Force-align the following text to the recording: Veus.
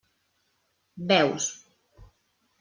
Veus. 1.11 1.45